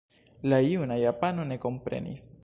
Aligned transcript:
La 0.51 0.59
juna 0.67 0.97
japano 1.03 1.45
ne 1.51 1.57
komprenis. 1.67 2.29